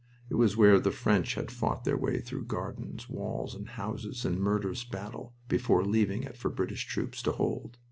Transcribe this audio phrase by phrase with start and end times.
[0.31, 4.39] It was where the French had fought their way through gardens, walls, and houses in
[4.41, 7.77] murderous battle, before leaving it for British troops to hold.